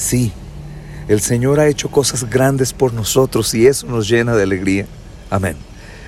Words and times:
Sí, 0.00 0.32
el 1.08 1.20
Señor 1.20 1.60
ha 1.60 1.68
hecho 1.68 1.90
cosas 1.90 2.24
grandes 2.30 2.72
por 2.72 2.94
nosotros 2.94 3.52
y 3.52 3.66
eso 3.66 3.86
nos 3.86 4.08
llena 4.08 4.34
de 4.34 4.44
alegría. 4.44 4.86
Amén. 5.28 5.58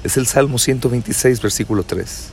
Es 0.02 0.16
el 0.16 0.26
Salmo 0.26 0.58
126, 0.58 1.42
versículo 1.42 1.82
3. 1.82 2.30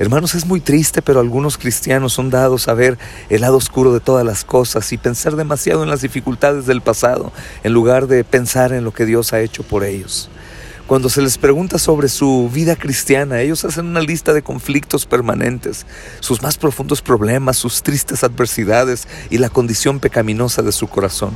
Hermanos, 0.00 0.34
es 0.34 0.46
muy 0.46 0.60
triste, 0.60 1.00
pero 1.00 1.20
algunos 1.20 1.58
cristianos 1.58 2.12
son 2.12 2.28
dados 2.28 2.66
a 2.66 2.74
ver 2.74 2.98
el 3.28 3.42
lado 3.42 3.56
oscuro 3.56 3.94
de 3.94 4.00
todas 4.00 4.26
las 4.26 4.42
cosas 4.42 4.92
y 4.92 4.98
pensar 4.98 5.36
demasiado 5.36 5.84
en 5.84 5.90
las 5.90 6.00
dificultades 6.00 6.66
del 6.66 6.80
pasado, 6.80 7.32
en 7.62 7.72
lugar 7.72 8.08
de 8.08 8.24
pensar 8.24 8.72
en 8.72 8.82
lo 8.82 8.92
que 8.92 9.06
Dios 9.06 9.32
ha 9.32 9.40
hecho 9.40 9.62
por 9.62 9.84
ellos. 9.84 10.28
Cuando 10.90 11.08
se 11.08 11.22
les 11.22 11.38
pregunta 11.38 11.78
sobre 11.78 12.08
su 12.08 12.50
vida 12.52 12.74
cristiana, 12.74 13.40
ellos 13.42 13.64
hacen 13.64 13.86
una 13.86 14.00
lista 14.00 14.32
de 14.32 14.42
conflictos 14.42 15.06
permanentes, 15.06 15.86
sus 16.18 16.42
más 16.42 16.58
profundos 16.58 17.00
problemas, 17.00 17.58
sus 17.58 17.84
tristes 17.84 18.24
adversidades 18.24 19.06
y 19.30 19.38
la 19.38 19.50
condición 19.50 20.00
pecaminosa 20.00 20.62
de 20.62 20.72
su 20.72 20.88
corazón. 20.88 21.30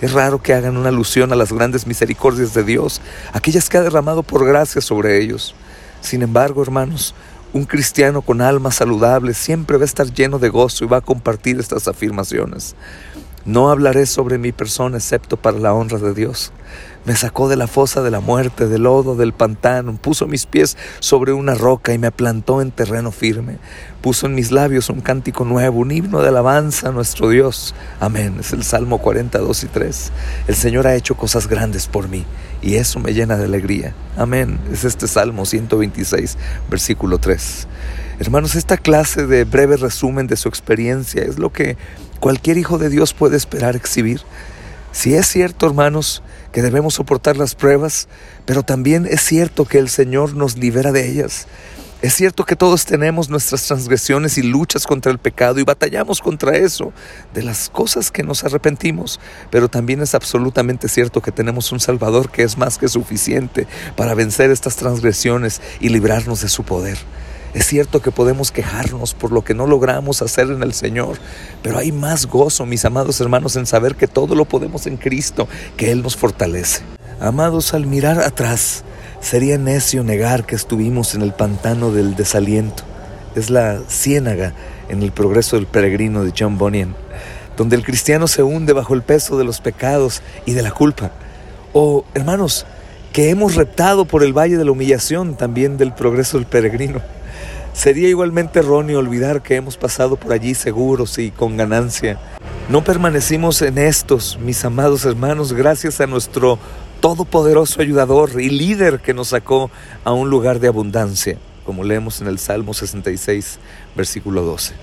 Es 0.00 0.12
raro 0.12 0.42
que 0.42 0.54
hagan 0.54 0.76
una 0.76 0.88
alusión 0.88 1.32
a 1.32 1.36
las 1.36 1.52
grandes 1.52 1.86
misericordias 1.86 2.52
de 2.52 2.64
Dios, 2.64 3.00
aquellas 3.32 3.68
que 3.68 3.78
ha 3.78 3.82
derramado 3.82 4.24
por 4.24 4.44
gracia 4.44 4.80
sobre 4.80 5.22
ellos. 5.22 5.54
Sin 6.00 6.22
embargo, 6.22 6.60
hermanos, 6.60 7.14
un 7.52 7.66
cristiano 7.66 8.22
con 8.22 8.40
alma 8.40 8.72
saludable 8.72 9.34
siempre 9.34 9.76
va 9.76 9.84
a 9.84 9.86
estar 9.86 10.12
lleno 10.12 10.40
de 10.40 10.48
gozo 10.48 10.84
y 10.84 10.88
va 10.88 10.96
a 10.96 11.00
compartir 11.00 11.60
estas 11.60 11.86
afirmaciones. 11.86 12.74
No 13.44 13.70
hablaré 13.70 14.04
sobre 14.06 14.36
mi 14.36 14.50
persona 14.50 14.98
excepto 14.98 15.36
para 15.36 15.58
la 15.58 15.72
honra 15.72 15.98
de 15.98 16.12
Dios. 16.12 16.52
Me 17.06 17.16
sacó 17.16 17.48
de 17.48 17.56
la 17.56 17.66
fosa 17.66 18.02
de 18.02 18.10
la 18.10 18.20
muerte, 18.20 18.68
del 18.68 18.82
lodo, 18.82 19.16
del 19.16 19.32
pantano, 19.32 19.96
puso 19.96 20.26
mis 20.26 20.44
pies 20.44 20.76
sobre 20.98 21.32
una 21.32 21.54
roca 21.54 21.94
y 21.94 21.98
me 21.98 22.12
plantó 22.12 22.60
en 22.60 22.70
terreno 22.70 23.10
firme. 23.10 23.56
Puso 24.02 24.26
en 24.26 24.34
mis 24.34 24.52
labios 24.52 24.90
un 24.90 25.00
cántico 25.00 25.44
nuevo, 25.44 25.80
un 25.80 25.92
himno 25.92 26.20
de 26.20 26.28
alabanza 26.28 26.88
a 26.88 26.92
nuestro 26.92 27.30
Dios. 27.30 27.74
Amén. 28.00 28.36
Es 28.40 28.52
el 28.52 28.64
Salmo 28.64 28.98
42 28.98 29.64
y 29.64 29.66
3. 29.66 30.12
El 30.48 30.54
Señor 30.54 30.86
ha 30.86 30.94
hecho 30.94 31.16
cosas 31.16 31.48
grandes 31.48 31.86
por 31.86 32.08
mí 32.08 32.26
y 32.62 32.74
eso 32.74 33.00
me 33.00 33.14
llena 33.14 33.36
de 33.36 33.44
alegría. 33.44 33.94
Amén. 34.16 34.58
Es 34.70 34.84
este 34.84 35.08
Salmo 35.08 35.46
126, 35.46 36.36
versículo 36.68 37.18
3. 37.18 37.66
Hermanos, 38.20 38.54
esta 38.54 38.76
clase 38.76 39.26
de 39.26 39.44
breve 39.44 39.78
resumen 39.78 40.26
de 40.26 40.36
su 40.36 40.48
experiencia 40.48 41.22
es 41.22 41.38
lo 41.38 41.50
que 41.50 41.78
cualquier 42.20 42.58
hijo 42.58 42.76
de 42.76 42.90
Dios 42.90 43.14
puede 43.14 43.38
esperar 43.38 43.76
exhibir. 43.76 44.20
Si 44.92 45.14
es 45.14 45.26
cierto, 45.28 45.66
hermanos, 45.66 46.22
que 46.52 46.62
debemos 46.62 46.94
soportar 46.94 47.36
las 47.36 47.54
pruebas, 47.54 48.08
pero 48.44 48.62
también 48.62 49.06
es 49.06 49.20
cierto 49.20 49.64
que 49.64 49.78
el 49.78 49.88
Señor 49.88 50.34
nos 50.34 50.58
libera 50.58 50.90
de 50.90 51.08
ellas. 51.08 51.46
Es 52.02 52.14
cierto 52.14 52.46
que 52.46 52.56
todos 52.56 52.86
tenemos 52.86 53.28
nuestras 53.28 53.66
transgresiones 53.66 54.38
y 54.38 54.42
luchas 54.42 54.86
contra 54.86 55.12
el 55.12 55.18
pecado 55.18 55.60
y 55.60 55.64
batallamos 55.64 56.20
contra 56.22 56.56
eso, 56.56 56.94
de 57.34 57.42
las 57.42 57.68
cosas 57.68 58.10
que 58.10 58.22
nos 58.22 58.42
arrepentimos, 58.42 59.20
pero 59.50 59.68
también 59.68 60.00
es 60.00 60.14
absolutamente 60.14 60.88
cierto 60.88 61.20
que 61.20 61.30
tenemos 61.30 61.70
un 61.72 61.78
Salvador 61.78 62.30
que 62.30 62.42
es 62.42 62.56
más 62.56 62.78
que 62.78 62.88
suficiente 62.88 63.66
para 63.96 64.14
vencer 64.14 64.50
estas 64.50 64.76
transgresiones 64.76 65.60
y 65.78 65.90
librarnos 65.90 66.40
de 66.40 66.48
su 66.48 66.64
poder. 66.64 66.96
Es 67.52 67.66
cierto 67.66 68.00
que 68.00 68.12
podemos 68.12 68.52
quejarnos 68.52 69.14
por 69.14 69.32
lo 69.32 69.42
que 69.42 69.54
no 69.54 69.66
logramos 69.66 70.22
hacer 70.22 70.48
en 70.50 70.62
el 70.62 70.72
Señor, 70.72 71.18
pero 71.62 71.78
hay 71.78 71.90
más 71.90 72.26
gozo, 72.26 72.64
mis 72.64 72.84
amados 72.84 73.20
hermanos, 73.20 73.56
en 73.56 73.66
saber 73.66 73.96
que 73.96 74.06
todo 74.06 74.36
lo 74.36 74.44
podemos 74.44 74.86
en 74.86 74.96
Cristo, 74.96 75.48
que 75.76 75.90
Él 75.90 76.02
nos 76.02 76.16
fortalece. 76.16 76.82
Amados, 77.18 77.74
al 77.74 77.86
mirar 77.86 78.20
atrás, 78.20 78.84
sería 79.20 79.58
necio 79.58 80.04
negar 80.04 80.46
que 80.46 80.54
estuvimos 80.54 81.14
en 81.14 81.22
el 81.22 81.32
pantano 81.32 81.90
del 81.90 82.14
desaliento. 82.14 82.84
Es 83.34 83.50
la 83.50 83.80
ciénaga 83.88 84.54
en 84.88 85.02
el 85.02 85.10
progreso 85.10 85.56
del 85.56 85.66
peregrino 85.66 86.24
de 86.24 86.32
John 86.36 86.56
Bunyan, 86.56 86.94
donde 87.56 87.74
el 87.74 87.84
cristiano 87.84 88.28
se 88.28 88.44
hunde 88.44 88.72
bajo 88.72 88.94
el 88.94 89.02
peso 89.02 89.36
de 89.36 89.44
los 89.44 89.60
pecados 89.60 90.22
y 90.46 90.52
de 90.52 90.62
la 90.62 90.70
culpa. 90.70 91.10
O, 91.72 92.04
hermanos, 92.14 92.64
que 93.12 93.30
hemos 93.30 93.56
reptado 93.56 94.04
por 94.04 94.22
el 94.22 94.32
valle 94.32 94.56
de 94.56 94.64
la 94.64 94.70
humillación 94.70 95.34
también 95.34 95.76
del 95.76 95.92
progreso 95.92 96.38
del 96.38 96.46
peregrino. 96.46 97.02
Sería 97.72 98.08
igualmente 98.08 98.58
erróneo 98.58 98.98
olvidar 98.98 99.42
que 99.42 99.56
hemos 99.56 99.76
pasado 99.76 100.16
por 100.16 100.32
allí 100.32 100.54
seguros 100.54 101.18
y 101.18 101.30
con 101.30 101.56
ganancia. 101.56 102.18
No 102.68 102.84
permanecimos 102.84 103.62
en 103.62 103.78
estos, 103.78 104.38
mis 104.38 104.64
amados 104.64 105.04
hermanos, 105.04 105.52
gracias 105.52 106.00
a 106.00 106.06
nuestro 106.06 106.58
todopoderoso 107.00 107.80
ayudador 107.80 108.40
y 108.40 108.50
líder 108.50 109.00
que 109.00 109.14
nos 109.14 109.28
sacó 109.28 109.70
a 110.04 110.12
un 110.12 110.30
lugar 110.30 110.60
de 110.60 110.68
abundancia, 110.68 111.38
como 111.64 111.84
leemos 111.84 112.20
en 112.20 112.26
el 112.26 112.38
Salmo 112.38 112.74
66, 112.74 113.58
versículo 113.96 114.42
12. 114.42 114.74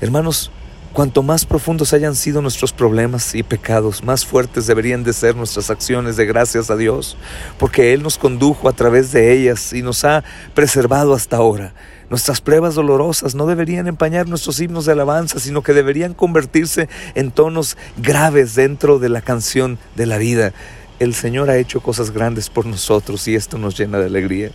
Hermanos, 0.00 0.50
Cuanto 0.96 1.22
más 1.22 1.44
profundos 1.44 1.92
hayan 1.92 2.14
sido 2.14 2.40
nuestros 2.40 2.72
problemas 2.72 3.34
y 3.34 3.42
pecados, 3.42 4.02
más 4.02 4.24
fuertes 4.24 4.66
deberían 4.66 5.04
de 5.04 5.12
ser 5.12 5.36
nuestras 5.36 5.68
acciones 5.68 6.16
de 6.16 6.24
gracias 6.24 6.70
a 6.70 6.76
Dios, 6.76 7.18
porque 7.58 7.92
Él 7.92 8.02
nos 8.02 8.16
condujo 8.16 8.66
a 8.66 8.72
través 8.72 9.12
de 9.12 9.34
ellas 9.34 9.74
y 9.74 9.82
nos 9.82 10.06
ha 10.06 10.24
preservado 10.54 11.12
hasta 11.12 11.36
ahora. 11.36 11.74
Nuestras 12.08 12.40
pruebas 12.40 12.76
dolorosas 12.76 13.34
no 13.34 13.44
deberían 13.46 13.88
empañar 13.88 14.26
nuestros 14.26 14.58
himnos 14.58 14.86
de 14.86 14.92
alabanza, 14.92 15.38
sino 15.38 15.62
que 15.62 15.74
deberían 15.74 16.14
convertirse 16.14 16.88
en 17.14 17.30
tonos 17.30 17.76
graves 17.98 18.54
dentro 18.54 18.98
de 18.98 19.10
la 19.10 19.20
canción 19.20 19.78
de 19.96 20.06
la 20.06 20.16
vida. 20.16 20.54
El 20.98 21.14
Señor 21.14 21.50
ha 21.50 21.58
hecho 21.58 21.82
cosas 21.82 22.10
grandes 22.10 22.48
por 22.48 22.64
nosotros 22.64 23.28
y 23.28 23.34
esto 23.34 23.58
nos 23.58 23.76
llena 23.78 23.98
de 23.98 24.06
alegría. 24.06 24.50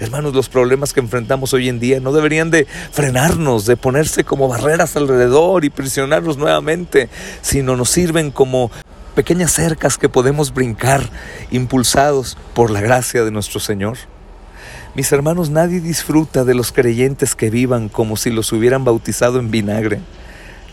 Hermanos, 0.00 0.34
los 0.34 0.48
problemas 0.48 0.92
que 0.92 1.00
enfrentamos 1.00 1.52
hoy 1.54 1.68
en 1.68 1.78
día 1.78 2.00
no 2.00 2.12
deberían 2.12 2.50
de 2.50 2.66
frenarnos, 2.90 3.64
de 3.66 3.76
ponerse 3.76 4.24
como 4.24 4.48
barreras 4.48 4.96
alrededor 4.96 5.64
y 5.64 5.70
prisionarnos 5.70 6.36
nuevamente, 6.36 7.08
sino 7.42 7.76
nos 7.76 7.90
sirven 7.90 8.30
como 8.30 8.70
pequeñas 9.14 9.52
cercas 9.52 9.96
que 9.96 10.08
podemos 10.08 10.52
brincar, 10.52 11.08
impulsados 11.50 12.36
por 12.54 12.70
la 12.70 12.80
gracia 12.80 13.24
de 13.24 13.30
nuestro 13.30 13.60
Señor. 13.60 13.96
Mis 14.94 15.10
hermanos, 15.12 15.50
nadie 15.50 15.80
disfruta 15.80 16.44
de 16.44 16.54
los 16.54 16.72
creyentes 16.72 17.34
que 17.34 17.50
vivan 17.50 17.88
como 17.88 18.16
si 18.16 18.30
los 18.30 18.52
hubieran 18.52 18.84
bautizado 18.84 19.38
en 19.38 19.50
vinagre 19.50 20.00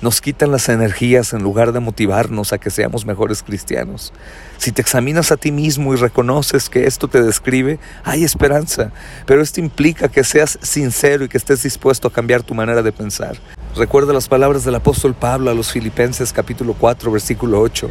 nos 0.02 0.20
quitan 0.20 0.52
las 0.52 0.68
energías 0.68 1.34
en 1.34 1.44
lugar 1.44 1.74
de 1.74 1.80
motivarnos 1.80 2.54
a 2.54 2.58
que 2.58 2.72
seamos 2.72 3.06
mejores 3.06 3.44
cristianos. 3.44 4.12
Si 4.58 4.72
te 4.72 4.82
examinas 4.82 5.32
a 5.32 5.38
ti 5.38 5.52
mismo 5.52 5.94
y 5.94 5.98
reconoces 5.98 6.70
que 6.70 6.88
esto 6.88 7.08
te 7.08 7.22
describe, 7.22 7.80
hay 8.04 8.24
esperanza, 8.24 8.92
pero 9.28 9.42
esto 9.42 9.60
implica 9.60 10.10
que 10.10 10.24
seas 10.24 10.58
sincero 10.62 11.26
y 11.26 11.30
que 11.30 11.38
estés 11.38 11.62
dispuesto 11.64 12.08
a 12.08 12.14
cambiar 12.14 12.42
tu 12.42 12.56
manera 12.56 12.82
de 12.82 12.92
pensar. 12.92 13.38
Recuerda 13.76 14.12
las 14.12 14.28
palabras 14.28 14.66
del 14.66 14.76
apóstol 14.76 15.14
Pablo 15.14 15.52
a 15.52 15.54
los 15.54 15.72
Filipenses 15.72 16.34
capítulo 16.34 16.76
4 16.78 17.12
versículo 17.12 17.62
8. 17.62 17.90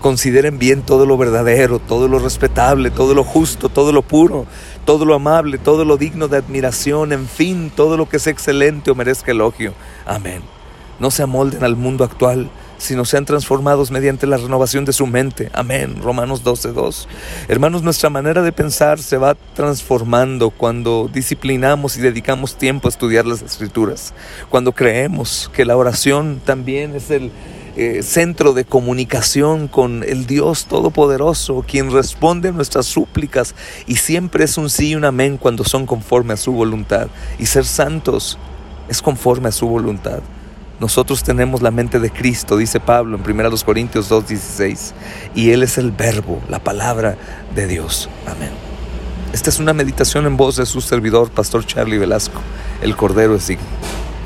Consideren 0.00 0.58
bien 0.58 0.82
todo 0.82 1.06
lo 1.06 1.16
verdadero, 1.16 1.78
todo 1.78 2.06
lo 2.06 2.18
respetable, 2.18 2.90
todo 2.90 3.14
lo 3.14 3.24
justo, 3.24 3.70
todo 3.70 3.92
lo 3.92 4.02
puro, 4.02 4.46
todo 4.84 5.06
lo 5.06 5.14
amable, 5.14 5.56
todo 5.56 5.86
lo 5.86 5.96
digno 5.96 6.28
de 6.28 6.36
admiración, 6.36 7.12
en 7.12 7.26
fin, 7.26 7.72
todo 7.74 7.96
lo 7.96 8.06
que 8.06 8.18
es 8.18 8.26
excelente 8.26 8.90
o 8.90 8.94
merezca 8.94 9.32
elogio. 9.32 9.72
Amén 10.04 10.55
no 10.98 11.10
se 11.10 11.22
amolden 11.22 11.64
al 11.64 11.76
mundo 11.76 12.04
actual, 12.04 12.50
sino 12.78 13.04
sean 13.04 13.24
transformados 13.24 13.90
mediante 13.90 14.26
la 14.26 14.36
renovación 14.36 14.84
de 14.84 14.92
su 14.92 15.06
mente. 15.06 15.50
Amén. 15.52 15.96
Romanos 16.02 16.44
12.2. 16.44 17.06
Hermanos, 17.48 17.82
nuestra 17.82 18.10
manera 18.10 18.42
de 18.42 18.52
pensar 18.52 18.98
se 18.98 19.16
va 19.16 19.36
transformando 19.54 20.50
cuando 20.50 21.10
disciplinamos 21.12 21.96
y 21.96 22.00
dedicamos 22.00 22.56
tiempo 22.56 22.88
a 22.88 22.90
estudiar 22.90 23.26
las 23.26 23.42
escrituras. 23.42 24.12
Cuando 24.50 24.72
creemos 24.72 25.50
que 25.54 25.64
la 25.64 25.76
oración 25.76 26.40
también 26.44 26.94
es 26.94 27.10
el 27.10 27.30
eh, 27.76 28.02
centro 28.02 28.54
de 28.54 28.64
comunicación 28.64 29.68
con 29.68 30.02
el 30.02 30.26
Dios 30.26 30.64
Todopoderoso, 30.64 31.62
quien 31.66 31.92
responde 31.92 32.48
a 32.48 32.52
nuestras 32.52 32.86
súplicas 32.86 33.54
y 33.86 33.96
siempre 33.96 34.44
es 34.44 34.56
un 34.56 34.70
sí 34.70 34.90
y 34.90 34.94
un 34.94 35.04
amén 35.04 35.36
cuando 35.36 35.62
son 35.62 35.84
conforme 35.84 36.34
a 36.34 36.38
su 36.38 36.52
voluntad. 36.52 37.08
Y 37.38 37.46
ser 37.46 37.64
santos 37.64 38.38
es 38.88 39.02
conforme 39.02 39.48
a 39.48 39.52
su 39.52 39.68
voluntad. 39.68 40.20
Nosotros 40.78 41.22
tenemos 41.22 41.62
la 41.62 41.70
mente 41.70 41.98
de 42.00 42.10
Cristo, 42.10 42.56
dice 42.56 42.80
Pablo 42.80 43.16
en 43.16 43.22
1 43.22 43.64
Corintios 43.64 44.10
2:16, 44.10 44.92
y 45.34 45.50
Él 45.50 45.62
es 45.62 45.78
el 45.78 45.90
verbo, 45.90 46.40
la 46.48 46.58
palabra 46.58 47.16
de 47.54 47.66
Dios. 47.66 48.10
Amén. 48.26 48.50
Esta 49.32 49.50
es 49.50 49.58
una 49.58 49.72
meditación 49.72 50.26
en 50.26 50.36
voz 50.36 50.56
de 50.56 50.66
su 50.66 50.80
servidor, 50.80 51.30
Pastor 51.30 51.64
Charlie 51.64 51.98
Velasco, 51.98 52.40
el 52.82 52.94
Cordero 52.94 53.34
es 53.36 53.46
digno. 53.48 53.64